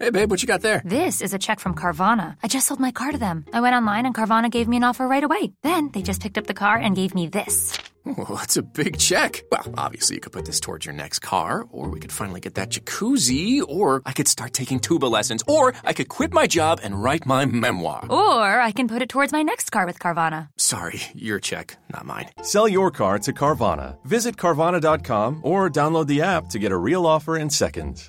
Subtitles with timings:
[0.00, 0.82] Hey, babe, what you got there?
[0.84, 2.36] This is a check from Carvana.
[2.42, 3.44] I just sold my car to them.
[3.52, 5.52] I went online and Carvana gave me an offer right away.
[5.62, 7.78] Then they just picked up the car and gave me this.
[8.06, 9.42] Oh, that's a big check.
[9.52, 12.54] Well, obviously, you could put this towards your next car, or we could finally get
[12.54, 16.80] that jacuzzi, or I could start taking tuba lessons, or I could quit my job
[16.82, 18.06] and write my memoir.
[18.10, 20.48] Or I can put it towards my next car with Carvana.
[20.56, 22.30] Sorry, your check, not mine.
[22.42, 23.98] Sell your car to Carvana.
[24.06, 28.08] Visit Carvana.com or download the app to get a real offer in seconds.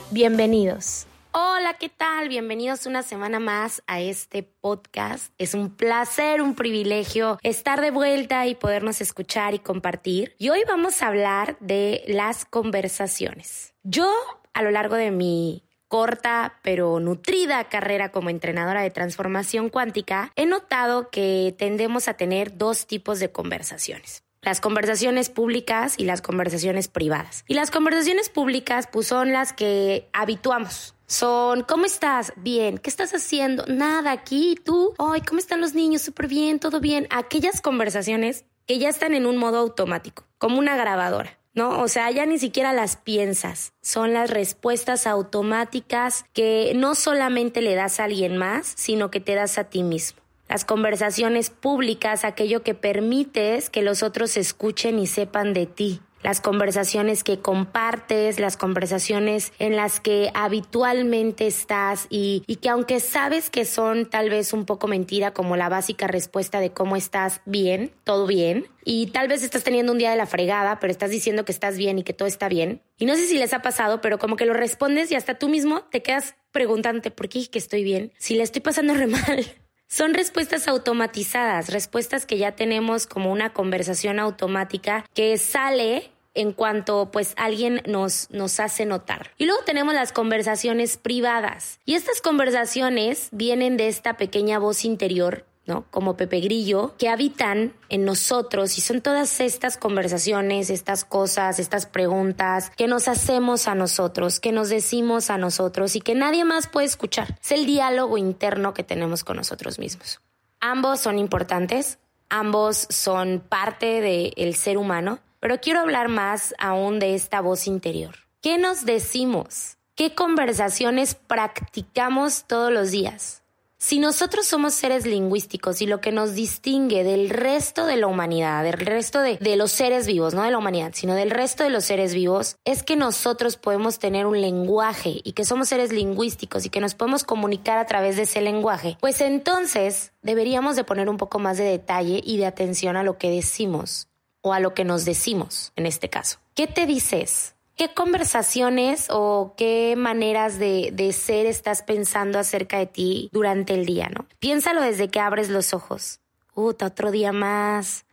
[0.11, 1.07] bienvenidos.
[1.31, 2.27] Hola, ¿qué tal?
[2.27, 5.33] Bienvenidos una semana más a este podcast.
[5.37, 10.35] Es un placer, un privilegio estar de vuelta y podernos escuchar y compartir.
[10.37, 13.73] Y hoy vamos a hablar de las conversaciones.
[13.83, 14.11] Yo,
[14.53, 20.45] a lo largo de mi corta pero nutrida carrera como entrenadora de transformación cuántica, he
[20.45, 26.87] notado que tendemos a tener dos tipos de conversaciones las conversaciones públicas y las conversaciones
[26.87, 27.45] privadas.
[27.47, 30.95] Y las conversaciones públicas pues son las que habituamos.
[31.05, 32.33] Son, ¿cómo estás?
[32.37, 32.77] Bien.
[32.77, 33.65] ¿Qué estás haciendo?
[33.67, 34.93] Nada, aquí, tú.
[34.97, 36.01] Ay, ¿cómo están los niños?
[36.01, 37.07] Súper bien, todo bien.
[37.09, 41.37] Aquellas conversaciones que ya están en un modo automático, como una grabadora.
[41.53, 41.81] ¿no?
[41.81, 43.73] O sea, ya ni siquiera las piensas.
[43.81, 49.35] Son las respuestas automáticas que no solamente le das a alguien más, sino que te
[49.35, 50.20] das a ti mismo
[50.51, 56.41] las conversaciones públicas, aquello que permites que los otros escuchen y sepan de ti las
[56.41, 63.63] conversaciones que compartes, las conversaciones en las que habitualmente estás y, que aunque sabes que
[63.65, 68.27] son tal vez un poco mentira como la básica respuesta de cómo estás bien, todo
[68.27, 71.53] bien, y tal vez estás teniendo un día de la fregada, pero estás diciendo que
[71.53, 72.81] estás bien y que todo está bien.
[72.97, 75.49] Y no sé si les ha pasado, pero como que lo respondes y hasta tú
[75.49, 79.60] mismo te quedas preguntándote por qué que estoy bien, si le estoy pasando re mal.
[79.91, 87.11] Son respuestas automatizadas, respuestas que ya tenemos como una conversación automática que sale en cuanto
[87.11, 89.31] pues alguien nos, nos hace notar.
[89.37, 91.81] Y luego tenemos las conversaciones privadas.
[91.83, 95.85] Y estas conversaciones vienen de esta pequeña voz interior ¿no?
[95.91, 101.85] Como Pepe Grillo, que habitan en nosotros y son todas estas conversaciones, estas cosas, estas
[101.85, 106.67] preguntas que nos hacemos a nosotros, que nos decimos a nosotros y que nadie más
[106.67, 107.37] puede escuchar.
[107.41, 110.19] Es el diálogo interno que tenemos con nosotros mismos.
[110.59, 117.15] Ambos son importantes, ambos son parte del ser humano, pero quiero hablar más aún de
[117.15, 118.15] esta voz interior.
[118.41, 119.77] ¿Qué nos decimos?
[119.95, 123.40] ¿Qué conversaciones practicamos todos los días?
[123.83, 128.63] Si nosotros somos seres lingüísticos y lo que nos distingue del resto de la humanidad,
[128.63, 131.85] del resto de, los seres vivos, no de la humanidad, sino del resto de los
[131.85, 136.69] seres vivos, es que nosotros podemos tener un lenguaje y que somos seres lingüísticos y
[136.69, 141.17] que nos podemos comunicar a través de ese lenguaje, pues entonces deberíamos de poner un
[141.17, 144.09] poco más de detalle y de atención a lo que decimos
[144.41, 146.37] o a lo que nos decimos en este caso.
[146.53, 147.55] ¿Qué te dices?
[147.75, 153.85] ¿Qué conversaciones o qué maneras de, de, ser estás pensando acerca de ti durante el
[153.85, 154.27] día, no?
[154.39, 156.19] Piénsalo desde que abres los ojos.
[156.53, 158.05] Uta, otro día más.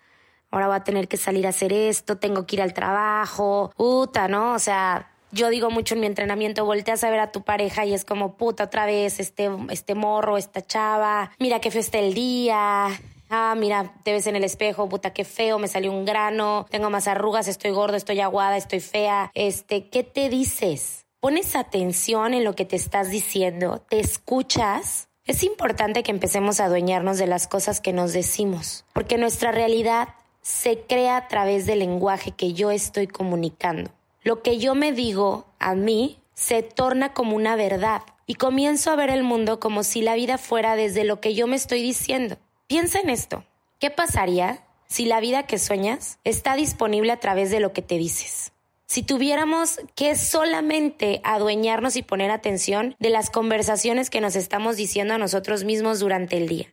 [0.51, 3.73] Ahora voy a tener que salir a hacer esto, tengo que ir al trabajo.
[3.77, 4.55] Uta, ¿no?
[4.55, 7.93] O sea, yo digo mucho en mi entrenamiento, volteas a ver a tu pareja y
[7.93, 12.15] es como, puta, otra vez, este, este morro, esta chava, mira qué feo está el
[12.15, 12.89] día,
[13.31, 16.89] Ah, mira, te ves en el espejo, puta, qué feo, me salió un grano, tengo
[16.89, 19.31] más arrugas, estoy gordo, estoy aguada, estoy fea.
[19.35, 21.07] Este, ¿qué te dices?
[21.21, 23.85] ¿Pones atención en lo que te estás diciendo?
[23.89, 25.09] ¿Te escuchas?
[25.25, 30.09] Es importante que empecemos a adueñarnos de las cosas que nos decimos, porque nuestra realidad
[30.41, 33.91] se crea a través del lenguaje que yo estoy comunicando.
[34.23, 38.97] Lo que yo me digo a mí se torna como una verdad y comienzo a
[38.97, 42.39] ver el mundo como si la vida fuera desde lo que yo me estoy diciendo.
[42.69, 43.45] Piensa en esto.
[43.79, 47.97] ¿Qué pasaría si la vida que sueñas está disponible a través de lo que te
[47.97, 48.53] dices?
[48.89, 55.13] si tuviéramos que solamente adueñarnos y poner atención de las conversaciones que nos estamos diciendo
[55.13, 56.73] a nosotros mismos durante el día.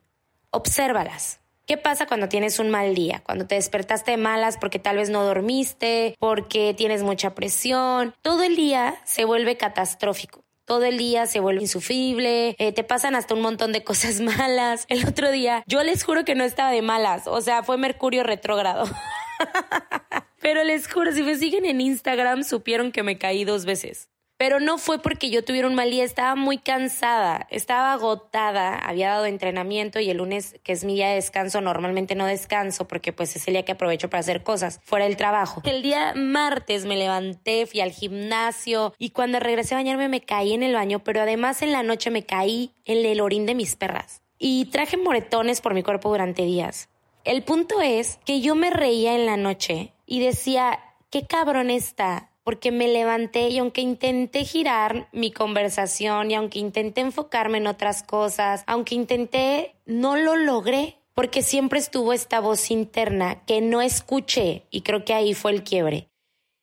[0.49, 1.41] Obsérvalas.
[1.67, 3.21] ¿Qué pasa cuando tienes un mal día?
[3.25, 8.15] Cuando te despertaste de malas porque tal vez no dormiste, porque tienes mucha presión.
[8.21, 10.44] Todo el día se vuelve catastrófico.
[10.65, 14.85] Todo el día se vuelve insufrible, eh, te pasan hasta un montón de cosas malas.
[14.89, 18.23] El otro día, yo les juro que no estaba de malas, o sea, fue Mercurio
[18.23, 18.85] retrógrado.
[20.41, 24.09] Pero les juro, si me siguen en Instagram, supieron que me caí dos veces.
[24.37, 29.11] Pero no fue porque yo tuviera un mal día, estaba muy cansada, estaba agotada, había
[29.11, 33.13] dado entrenamiento y el lunes, que es mi día de descanso, normalmente no descanso porque
[33.13, 35.61] pues es el día que aprovecho para hacer cosas fuera del trabajo.
[35.63, 40.53] El día martes me levanté, fui al gimnasio y cuando regresé a bañarme me caí
[40.53, 43.77] en el baño, pero además en la noche me caí en el orín de mis
[43.77, 46.89] perras y traje moretones por mi cuerpo durante días.
[47.23, 50.79] El punto es que yo me reía en la noche y decía,
[51.09, 57.01] qué cabrón está porque me levanté y aunque intenté girar mi conversación y aunque intenté
[57.01, 63.43] enfocarme en otras cosas, aunque intenté, no lo logré porque siempre estuvo esta voz interna
[63.45, 66.07] que no escuché y creo que ahí fue el quiebre.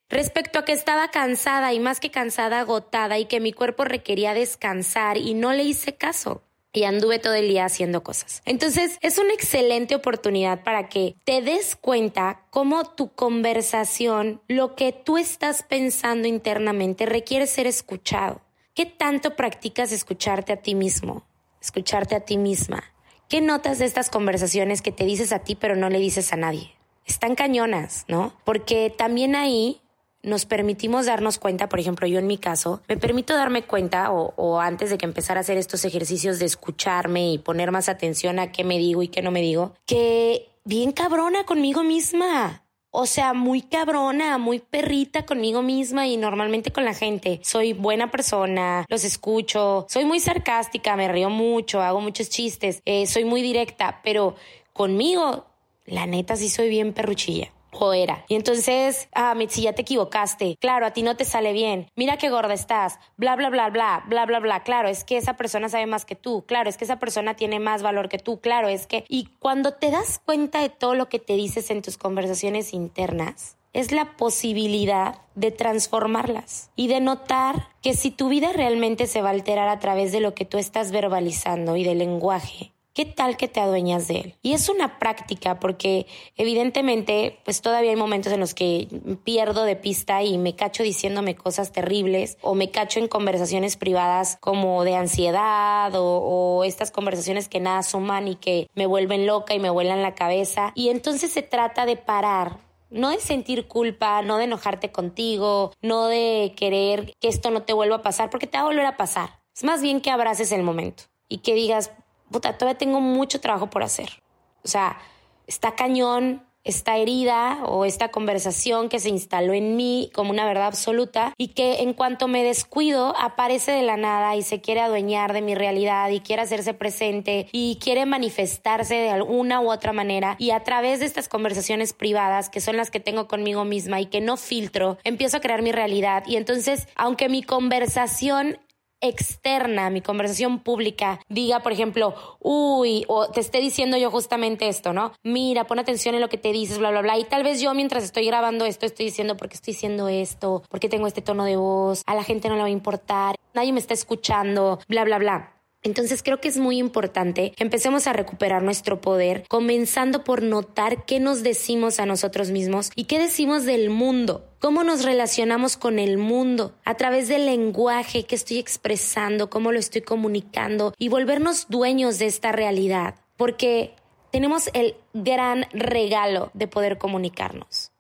[0.09, 4.35] Respecto a que estaba cansada y más que cansada, agotada y que mi cuerpo requería
[4.35, 8.43] descansar y no le hice caso y anduve todo el día haciendo cosas.
[8.45, 14.93] Entonces es una excelente oportunidad para que te des cuenta cómo tu conversación, lo que
[14.93, 18.41] tú estás pensando internamente requiere ser escuchado.
[18.75, 21.25] ¿Qué tanto practicas escucharte a ti mismo?
[21.61, 22.83] Escucharte a ti misma.
[23.29, 26.37] ¿Qué notas de estas conversaciones que te dices a ti pero no le dices a
[26.37, 26.73] nadie?
[27.07, 28.33] Están cañonas, ¿no?
[28.45, 29.81] Porque también ahí
[30.23, 34.61] nos permitimos darnos cuenta, por ejemplo, yo en mi caso, me permito darme cuenta o,
[34.61, 38.53] antes de que empezar a hacer estos ejercicios de escucharme y poner más atención a
[38.53, 42.65] qué me digo y qué no me digo, que bien cabrona conmigo misma.
[42.95, 47.41] O sea, muy cabrona, muy perrita conmigo misma y normalmente con la gente.
[47.43, 53.07] Soy buena persona, los escucho, soy muy sarcástica, me río mucho, hago muchos chistes, eh,
[53.07, 54.37] soy muy directa, pero
[54.75, 55.47] conmigo,
[55.87, 58.25] la neta sí soy bien perruchilla o era.
[58.29, 60.57] Y entonces, ah, Mitzi, ya te equivocaste.
[60.61, 61.89] Claro, a ti no te sale bien.
[61.97, 62.99] Mira qué gorda estás.
[63.17, 64.63] Bla, bla, bla, bla, bla, bla, bla.
[64.63, 66.45] Claro, es que esa persona sabe más que tú.
[66.47, 68.41] Claro, es que esa persona tiene más valor que tú.
[68.41, 69.05] Claro, es que...
[69.09, 73.57] Y cuando te das cuenta de todo lo que te dices en tus conversaciones internas,
[73.73, 79.29] es la posibilidad de transformarlas y de notar que si tu vida realmente se va
[79.29, 83.39] a alterar a través de lo que tú estás verbalizando y del lenguaje, ¿Qué tal
[83.39, 84.35] que te adueñas de él?
[84.43, 86.07] Y es una práctica porque
[86.37, 88.87] evidentemente pues todavía hay momentos en los que
[89.25, 94.37] pierdo de pista y me cacho diciéndome cosas terribles o me cacho en conversaciones privadas
[94.41, 99.59] como de ansiedad o, estas conversaciones que nada suman y que me vuelven loca y
[99.59, 100.73] me vuelan la cabeza.
[100.75, 102.59] Y entonces se trata de parar
[102.91, 107.73] no de sentir culpa, no de enojarte contigo, no de querer que esto no te
[107.73, 109.41] vuelva a pasar, porque te va a volver a pasar.
[109.57, 111.91] Es más bien que abraces el momento y que digas,
[112.33, 114.21] puta, todavía tengo mucho trabajo por hacer.
[114.65, 114.99] O sea,
[115.47, 120.67] está cañón esta herida o esta conversación que se instaló en mí como una verdad
[120.67, 125.33] absoluta y que en cuanto me descuido aparece de la nada y se quiere adueñar
[125.33, 130.37] de mi realidad y quiere hacerse presente y quiere manifestarse de alguna u otra manera
[130.39, 134.07] y a través de estas conversaciones privadas que son las que tengo conmigo misma y
[134.07, 138.59] que no filtro, empiezo a crear mi realidad y entonces aunque mi conversación
[139.03, 144.93] externa, mi conversación pública, diga, por ejemplo, uy, o te esté diciendo yo justamente esto,
[144.93, 145.13] ¿no?
[145.23, 147.19] Mira, pon atención en lo que te dices, bla, bla, bla.
[147.19, 150.63] Y tal vez yo mientras estoy grabando esto estoy diciendo, ¿por qué estoy diciendo esto?
[150.69, 152.03] ¿Por qué tengo este tono de voz?
[152.07, 155.52] A la gente no le va a importar, nadie me está escuchando, bla, bla, bla.
[155.85, 161.05] Entonces creo que es muy importante que empecemos a recuperar nuestro poder, comenzando por notar
[161.05, 165.99] qué nos decimos a nosotros mismos y qué decimos del mundo, cómo nos relacionamos con
[165.99, 171.67] el mundo a través del lenguaje que estoy expresando, cómo lo estoy comunicando y volvernos
[171.69, 173.97] dueños de esta realidad, porque
[174.31, 177.91] tenemos el gran regalo de poder comunicarnos.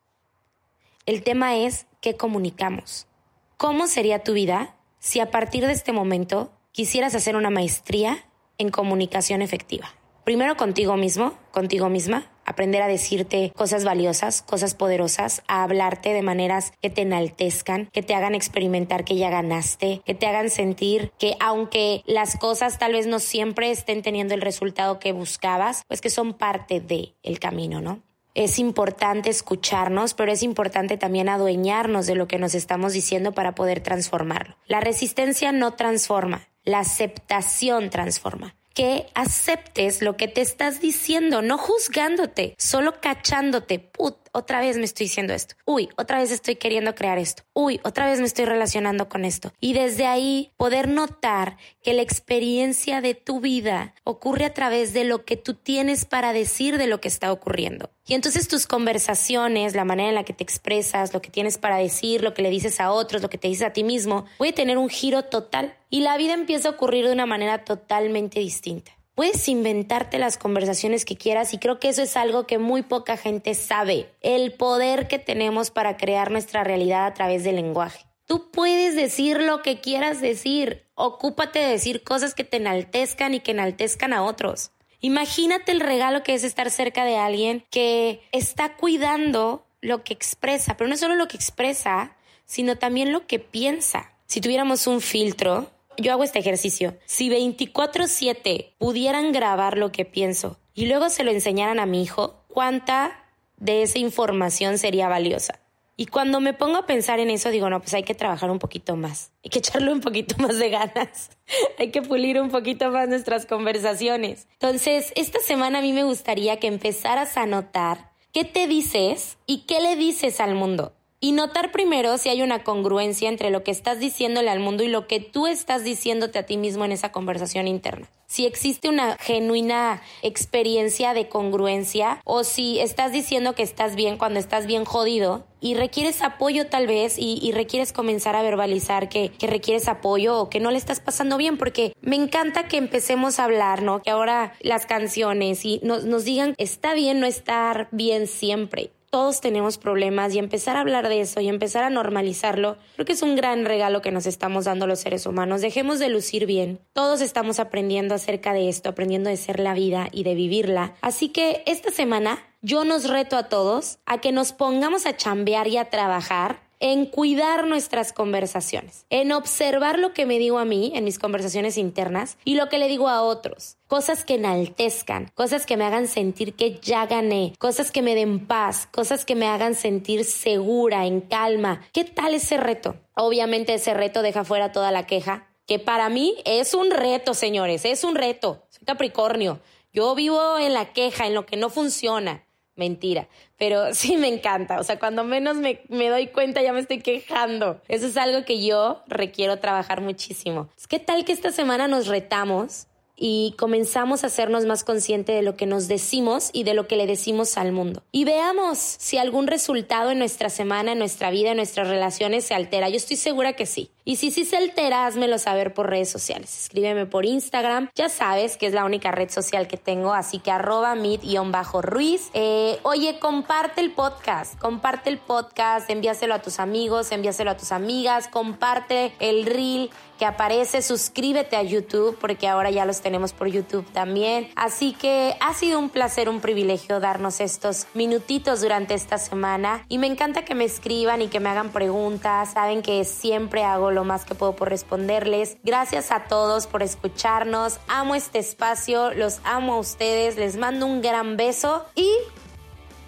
[1.04, 3.08] El tema es qué comunicamos.
[3.56, 8.24] ¿Cómo sería tu vida si a partir de este momento quisieras hacer una maestría
[8.58, 9.94] en comunicación efectiva.
[10.24, 16.22] Primero contigo mismo, contigo misma, aprender a decirte cosas valiosas, cosas poderosas, a hablarte de
[16.22, 21.12] maneras que te enaltezcan, que te hagan experimentar que ya ganaste, que te hagan sentir
[21.18, 26.00] que aunque las cosas tal vez no siempre estén teniendo el resultado que buscabas, pues
[26.00, 28.00] que son parte de el camino, ¿no?
[28.34, 33.54] Es importante escucharnos, pero es importante también adueñarnos de lo que nos estamos diciendo para
[33.54, 34.56] poder transformarlo.
[34.66, 38.54] La resistencia no transforma, la aceptación transforma.
[38.74, 43.78] Que aceptes lo que te estás diciendo, no juzgándote, solo cachándote.
[43.78, 45.54] Put, otra vez me estoy diciendo esto.
[45.64, 47.42] Uy, otra vez estoy queriendo crear esto.
[47.52, 49.52] Uy, otra vez me estoy relacionando con esto.
[49.60, 55.04] Y desde ahí poder notar que la experiencia de tu vida ocurre a través de
[55.04, 57.90] lo que tú tienes para decir de lo que está ocurriendo.
[58.06, 61.76] Y entonces tus conversaciones, la manera en la que te expresas, lo que tienes para
[61.76, 64.52] decir, lo que le dices a otros, lo que te dices a ti mismo, puede
[64.52, 68.92] tener un giro total y la vida empieza a ocurrir de una manera totalmente distinta.
[69.14, 73.18] Puedes inventarte las conversaciones que quieras y creo que eso es algo que muy poca
[73.18, 78.06] gente sabe, el poder que tenemos para crear nuestra realidad a través del lenguaje.
[78.26, 83.40] Tú puedes decir lo que quieras decir, ocúpate de decir cosas que te enaltezcan y
[83.40, 84.70] que enaltezcan a otros.
[85.00, 90.78] Imagínate el regalo que es estar cerca de alguien que está cuidando lo que expresa,
[90.78, 92.16] pero no solo lo que expresa,
[92.46, 94.12] sino también lo que piensa.
[94.26, 96.96] Si tuviéramos un filtro, yo hago este ejercicio.
[97.06, 102.44] Si 24/7 pudieran grabar lo que pienso y luego se lo enseñaran a mi hijo,
[102.48, 103.24] ¿cuánta
[103.56, 105.60] de esa información sería valiosa?
[105.96, 108.58] Y cuando me pongo a pensar en eso, digo, no, pues hay que trabajar un
[108.58, 111.30] poquito más, hay que echarle un poquito más de ganas,
[111.78, 114.48] hay que pulir un poquito más nuestras conversaciones.
[114.54, 119.66] Entonces, esta semana a mí me gustaría que empezaras a notar qué te dices y
[119.66, 120.94] qué le dices al mundo
[121.24, 124.88] y notar primero si hay una congruencia entre lo que estás diciéndole al mundo y
[124.88, 128.10] lo que tú estás diciéndote a ti mismo en esa conversación interna.
[128.26, 134.40] Si existe una genuina experiencia de congruencia o si estás diciendo que estás bien cuando
[134.40, 139.86] estás bien jodido y requieres apoyo tal vez y, requieres comenzar a verbalizar que, requieres
[139.86, 143.82] apoyo o que no le estás pasando bien porque me encanta que empecemos a hablar,
[143.82, 144.02] ¿no?
[144.02, 149.42] Que ahora las canciones y nos, nos digan está bien no estar bien siempre todos
[149.42, 153.20] tenemos problemas y empezar a hablar de eso y empezar a normalizarlo, creo que es
[153.20, 155.60] un gran regalo que nos estamos dando los seres humanos.
[155.60, 156.80] Dejemos de lucir bien.
[156.94, 160.94] Todos estamos aprendiendo acerca de esto, aprendiendo de ser la vida y de vivirla.
[161.02, 165.68] Así que esta semana yo nos reto a todos a que nos pongamos a chambear
[165.68, 170.90] y a trabajar en cuidar nuestras conversaciones, en observar lo que me digo a mí
[170.96, 173.76] en mis conversaciones internas y lo que le digo a otros.
[173.86, 178.48] Cosas que enaltezcan, cosas que me hagan sentir que ya gané, cosas que me den
[178.48, 181.82] paz, cosas que me hagan sentir segura, en calma.
[181.92, 182.96] ¿Qué tal ese reto?
[183.14, 187.84] Obviamente ese reto deja fuera toda la queja, que para mí es un reto, señores,
[187.84, 188.64] es un reto.
[188.70, 189.60] Soy Capricornio.
[189.92, 192.44] Yo vivo en la queja, en lo que no funciona.
[192.74, 194.80] Mentira, pero sí me encanta.
[194.80, 197.80] O sea, cuando menos me, me, doy cuenta ya me estoy quejando.
[197.88, 200.68] Eso es algo que yo requiero trabajar muchísimo.
[200.88, 202.86] ¿Qué tal que esta semana nos retamos
[203.24, 206.96] y comenzamos a hacernos más consciente de lo que nos decimos y de lo que
[206.96, 208.02] le decimos al mundo.
[208.10, 212.54] Y veamos si algún resultado en nuestra semana, en nuestra vida, en nuestras relaciones se
[212.54, 212.88] altera.
[212.88, 213.90] Yo estoy segura que sí.
[214.04, 216.62] Y si sí se altera, házmelo saber por redes sociales.
[216.62, 217.90] Escríbeme por Instagram.
[217.94, 222.30] Ya sabes que es la única red social que tengo, así que arroba mit-ruiz.
[222.34, 224.58] Eh, oye, comparte el podcast.
[224.58, 230.26] Comparte el podcast, envíaselo a tus amigos, envíaselo a tus amigas, comparte el reel que
[230.26, 234.50] aparece, suscríbete a YouTube porque ahora ya los tenemos por YouTube también.
[234.54, 239.98] Así que ha sido un placer, un privilegio darnos estos minutitos durante esta semana y
[239.98, 242.52] me encanta que me escriban y que me hagan preguntas.
[242.52, 245.56] Saben que siempre hago lo más que puedo por responderles.
[245.62, 247.78] Gracias a todos por escucharnos.
[247.88, 252.10] Amo este espacio, los amo a ustedes, les mando un gran beso y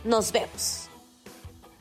[0.04, 0.88] nos vemos.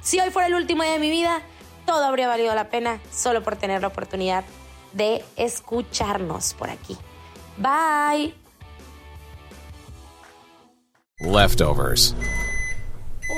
[0.01, 1.41] Si hoy fuera el último día de mi vida,
[1.85, 4.43] todo habría valido la pena solo por tener la oportunidad
[4.93, 6.97] de escucharnos por aquí.
[7.57, 8.33] Bye.
[11.19, 12.13] Leftovers.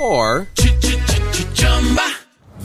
[0.00, 0.46] Or